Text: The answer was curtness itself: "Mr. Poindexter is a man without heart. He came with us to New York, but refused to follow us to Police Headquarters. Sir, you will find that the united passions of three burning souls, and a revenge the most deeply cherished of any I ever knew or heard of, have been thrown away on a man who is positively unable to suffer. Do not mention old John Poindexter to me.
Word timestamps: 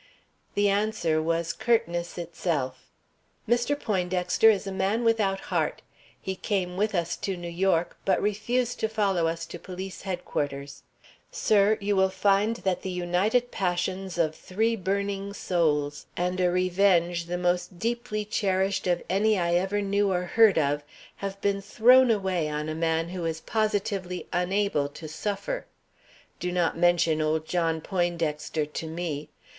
The 0.55 0.67
answer 0.67 1.21
was 1.21 1.53
curtness 1.53 2.17
itself: 2.17 2.89
"Mr. 3.47 3.79
Poindexter 3.79 4.49
is 4.49 4.65
a 4.65 4.71
man 4.71 5.03
without 5.03 5.39
heart. 5.53 5.83
He 6.19 6.35
came 6.35 6.75
with 6.75 6.95
us 6.95 7.15
to 7.17 7.37
New 7.37 7.45
York, 7.47 7.99
but 8.03 8.19
refused 8.19 8.79
to 8.79 8.89
follow 8.89 9.27
us 9.27 9.45
to 9.45 9.59
Police 9.59 10.01
Headquarters. 10.01 10.81
Sir, 11.29 11.77
you 11.79 11.95
will 11.95 12.09
find 12.09 12.55
that 12.65 12.81
the 12.81 12.89
united 12.89 13.51
passions 13.51 14.17
of 14.17 14.33
three 14.33 14.75
burning 14.75 15.33
souls, 15.33 16.07
and 16.17 16.39
a 16.41 16.49
revenge 16.49 17.25
the 17.25 17.37
most 17.37 17.77
deeply 17.77 18.25
cherished 18.25 18.87
of 18.87 19.03
any 19.07 19.37
I 19.37 19.53
ever 19.53 19.83
knew 19.83 20.11
or 20.11 20.23
heard 20.23 20.57
of, 20.57 20.81
have 21.17 21.39
been 21.41 21.61
thrown 21.61 22.09
away 22.09 22.49
on 22.49 22.69
a 22.69 22.73
man 22.73 23.09
who 23.09 23.23
is 23.25 23.39
positively 23.39 24.25
unable 24.33 24.89
to 24.89 25.07
suffer. 25.07 25.67
Do 26.39 26.51
not 26.51 26.75
mention 26.75 27.21
old 27.21 27.45
John 27.47 27.81
Poindexter 27.81 28.65
to 28.65 28.87
me. 28.87 29.29